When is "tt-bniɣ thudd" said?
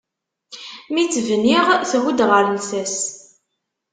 1.05-2.19